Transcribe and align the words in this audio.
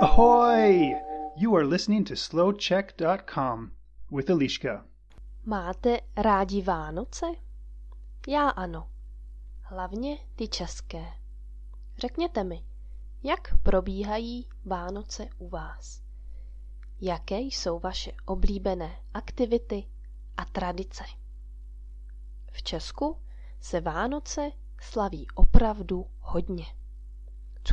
Ahoy! 0.00 0.94
You 1.36 1.56
are 1.56 1.66
listening 1.66 2.04
to 2.04 2.16
slowcheck.com 2.16 3.70
with 4.10 4.30
Eliška. 4.30 4.84
Máte 5.44 6.00
rádi 6.16 6.62
Vánoce? 6.62 7.26
Já 8.28 8.48
ano. 8.48 8.88
Hlavně 9.62 10.18
ty 10.36 10.48
české. 10.48 11.04
Řekněte 11.98 12.44
mi, 12.44 12.64
jak 13.22 13.58
probíhají 13.62 14.48
Vánoce 14.64 15.28
u 15.38 15.48
vás? 15.48 16.02
Jaké 17.00 17.38
jsou 17.38 17.78
vaše 17.78 18.12
oblíbené 18.26 18.96
aktivity 19.14 19.84
a 20.36 20.44
tradice? 20.44 21.04
V 22.52 22.62
Česku 22.62 23.16
se 23.60 23.80
Vánoce 23.80 24.50
slaví 24.80 25.26
opravdu 25.34 26.06
hodně. 26.20 26.79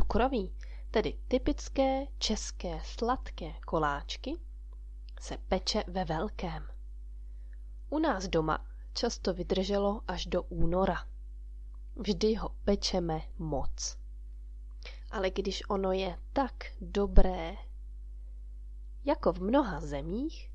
Cukroví, 0.07 0.53
tedy 0.91 1.17
typické 1.27 2.05
české 2.17 2.81
sladké 2.83 3.53
koláčky, 3.65 4.37
se 5.19 5.37
peče 5.37 5.83
ve 5.87 6.05
velkém. 6.05 6.67
U 7.89 7.99
nás 7.99 8.27
doma 8.27 8.65
často 8.93 9.33
vydrželo 9.33 10.01
až 10.07 10.25
do 10.25 10.43
února. 10.43 11.07
Vždy 11.95 12.35
ho 12.35 12.49
pečeme 12.63 13.21
moc. 13.37 13.97
Ale 15.11 15.29
když 15.29 15.69
ono 15.69 15.91
je 15.91 16.19
tak 16.33 16.53
dobré, 16.81 17.55
jako 19.05 19.33
v 19.33 19.41
mnoha 19.41 19.81
zemích, 19.81 20.51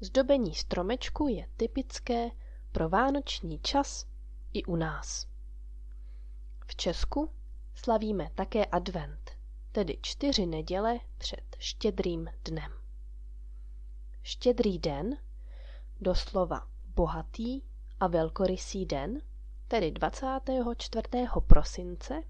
zdobení 0.00 0.54
stromečku 0.54 1.28
je 1.28 1.48
typické 1.56 2.30
pro 2.72 2.88
vánoční 2.88 3.58
čas 3.58 4.06
i 4.52 4.64
u 4.64 4.76
nás. 4.76 5.26
V 6.66 6.76
Česku 6.76 7.35
slavíme 7.76 8.30
také 8.34 8.64
advent, 8.66 9.30
tedy 9.72 9.98
čtyři 10.02 10.46
neděle 10.46 10.98
před 11.18 11.56
štědrým 11.58 12.28
dnem. 12.44 12.72
Štědrý 14.22 14.78
den, 14.78 15.16
doslova 16.00 16.68
bohatý 16.94 17.62
a 18.00 18.06
velkorysý 18.06 18.86
den, 18.86 19.20
tedy 19.68 19.90
24. 19.90 21.02
prosince, 21.46 22.22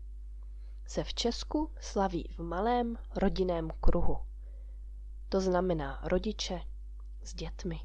se 0.86 1.04
v 1.04 1.14
Česku 1.14 1.70
slaví 1.80 2.28
v 2.36 2.38
malém 2.38 2.98
rodinném 3.16 3.70
kruhu. 3.80 4.18
To 5.28 5.40
znamená 5.40 6.00
rodiče 6.04 6.60
s 7.22 7.34
dětmi. 7.34 7.80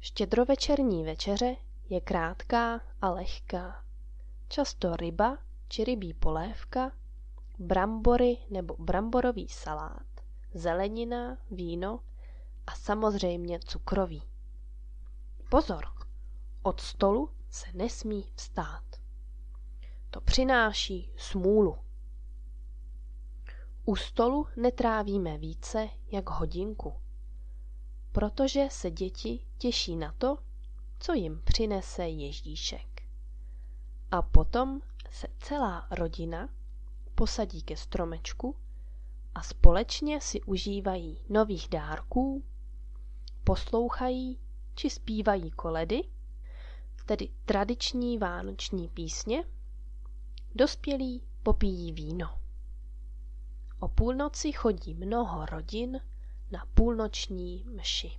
Štědrovečerní 0.00 1.04
večeře 1.04 1.56
je 1.88 2.00
krátká 2.00 2.80
a 3.02 3.10
lehká. 3.10 3.84
Často 4.48 4.96
ryba 4.96 5.38
či 5.70 5.84
rybí 5.84 6.14
polévka, 6.14 6.92
brambory 7.58 8.38
nebo 8.50 8.76
bramborový 8.78 9.48
salát, 9.48 10.06
zelenina, 10.54 11.38
víno 11.50 12.00
a 12.66 12.74
samozřejmě 12.74 13.60
cukroví. 13.60 14.22
Pozor! 15.50 15.84
Od 16.62 16.80
stolu 16.80 17.30
se 17.50 17.66
nesmí 17.74 18.24
vstát. 18.34 18.84
To 20.10 20.20
přináší 20.20 21.10
smůlu. 21.16 21.78
U 23.84 23.96
stolu 23.96 24.46
netrávíme 24.56 25.38
více 25.38 25.88
jak 26.12 26.30
hodinku, 26.30 26.94
protože 28.12 28.68
se 28.70 28.90
děti 28.90 29.46
těší 29.58 29.96
na 29.96 30.12
to, 30.18 30.38
co 30.98 31.12
jim 31.12 31.42
přinese 31.44 32.08
Ježíšek. 32.08 32.99
A 34.10 34.22
potom 34.22 34.80
se 35.10 35.26
celá 35.38 35.86
rodina 35.90 36.48
posadí 37.14 37.62
ke 37.62 37.76
stromečku 37.76 38.56
a 39.34 39.42
společně 39.42 40.20
si 40.20 40.40
užívají 40.42 41.20
nových 41.28 41.68
dárků, 41.68 42.44
poslouchají 43.44 44.38
či 44.74 44.90
zpívají 44.90 45.50
koledy, 45.50 46.02
tedy 47.06 47.28
tradiční 47.44 48.18
vánoční 48.18 48.88
písně, 48.88 49.44
dospělí 50.54 51.22
popíjí 51.42 51.92
víno. 51.92 52.38
O 53.80 53.88
půlnoci 53.88 54.52
chodí 54.52 54.94
mnoho 54.94 55.46
rodin 55.46 56.00
na 56.50 56.66
půlnoční 56.74 57.64
mši. 57.76 58.18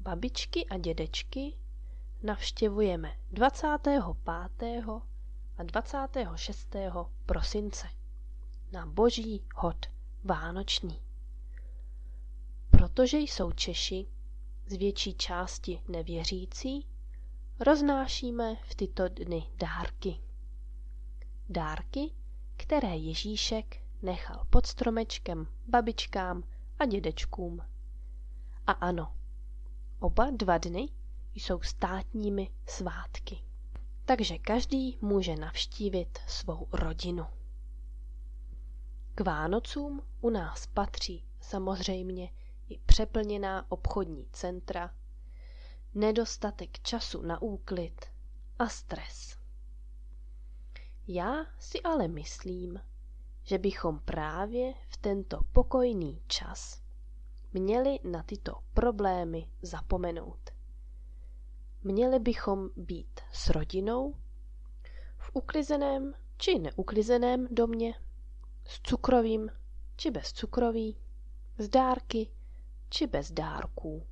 Babičky 0.00 0.66
a 0.66 0.78
dědečky 0.78 1.56
navštěvujeme 2.22 3.12
25. 3.32 4.02
a 5.58 5.62
26. 5.62 6.76
prosince 7.26 7.88
na 8.72 8.86
boží 8.86 9.42
hod 9.54 9.86
vánoční. 10.24 11.00
Protože 12.70 13.18
jsou 13.18 13.52
Češi 13.52 14.06
z 14.66 14.72
větší 14.76 15.14
části 15.14 15.82
nevěřící, 15.88 16.86
roznášíme 17.60 18.56
v 18.56 18.74
tyto 18.74 19.08
dny 19.08 19.46
dárky. 19.58 20.16
Dárky, 21.48 22.10
které 22.56 22.96
Ježíšek 22.96 23.76
nechal 24.02 24.44
pod 24.50 24.66
stromečkem 24.66 25.46
babičkám 25.68 26.42
a 26.78 26.84
dědečkům. 26.86 27.60
A 28.66 28.72
ano, 28.72 29.12
oba 30.00 30.30
dva 30.30 30.58
dny 30.58 30.88
jsou 31.36 31.60
státními 31.62 32.50
svátky. 32.66 33.42
Takže 34.04 34.38
každý 34.38 34.98
může 35.00 35.36
navštívit 35.36 36.18
svou 36.26 36.68
rodinu. 36.72 37.26
K 39.14 39.20
Vánocům 39.20 40.02
u 40.20 40.30
nás 40.30 40.66
patří 40.66 41.24
samozřejmě 41.40 42.30
i 42.68 42.78
přeplněná 42.78 43.70
obchodní 43.72 44.26
centra, 44.32 44.94
nedostatek 45.94 46.78
času 46.78 47.22
na 47.22 47.42
úklid 47.42 48.06
a 48.58 48.68
stres. 48.68 49.36
Já 51.08 51.46
si 51.58 51.82
ale 51.82 52.08
myslím, 52.08 52.80
že 53.42 53.58
bychom 53.58 53.98
právě 53.98 54.74
v 54.88 54.96
tento 54.96 55.40
pokojný 55.52 56.22
čas 56.26 56.82
měli 57.52 57.98
na 58.04 58.22
tyto 58.22 58.52
problémy 58.74 59.50
zapomenout. 59.62 60.55
Měli 61.86 62.18
bychom 62.18 62.68
být 62.76 63.20
s 63.32 63.50
rodinou 63.50 64.14
v 65.18 65.30
uklizeném 65.32 66.14
či 66.36 66.58
neuklizeném 66.58 67.48
domě, 67.50 67.94
s 68.64 68.80
cukrovým 68.80 69.50
či 69.96 70.10
bez 70.10 70.32
cukroví, 70.32 70.96
s 71.58 71.68
dárky 71.68 72.30
či 72.90 73.06
bez 73.06 73.32
dárků. 73.32 74.06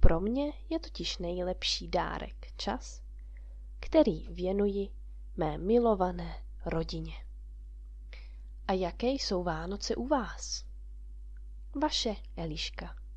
Pro 0.00 0.20
mě 0.20 0.52
je 0.70 0.78
totiž 0.78 1.18
nejlepší 1.18 1.88
dárek 1.88 2.52
čas, 2.56 3.02
který 3.80 4.28
věnuji 4.28 4.88
mé 5.36 5.58
milované 5.58 6.42
rodině. 6.66 7.14
A 8.66 8.72
jaké 8.72 9.06
jsou 9.06 9.42
Vánoce 9.42 9.96
u 9.96 10.06
vás? 10.06 10.64
Vaše 11.82 12.14
Eliška. 12.36 13.07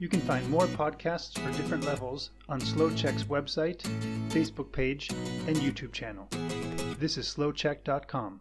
You 0.00 0.08
can 0.08 0.20
find 0.20 0.48
more 0.48 0.66
podcasts 0.66 1.36
for 1.40 1.50
different 1.56 1.84
levels 1.84 2.30
on 2.48 2.60
SlowCheck's 2.60 3.24
website, 3.24 3.80
Facebook 4.30 4.70
page, 4.70 5.10
and 5.48 5.56
YouTube 5.56 5.92
channel. 5.92 6.28
This 7.00 7.16
is 7.16 7.26
slowcheck.com. 7.26 8.40